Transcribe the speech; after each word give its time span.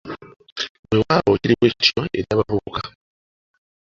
Weewaawo 0.89 1.33
kiri 1.41 1.53
bwekityo 1.59 2.01
eri 2.19 2.27
abavubuka! 2.33 2.81